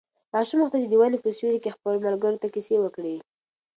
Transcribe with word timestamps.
ماشوم 0.33 0.59
غوښتل 0.61 0.81
چې 0.83 0.89
د 0.91 0.95
ونې 0.99 1.17
په 1.21 1.29
سیوري 1.37 1.59
کې 1.63 1.75
خپلو 1.75 2.03
ملګرو 2.05 2.41
ته 2.41 2.47
کیسې 2.53 2.75
وکړي. 2.81 3.15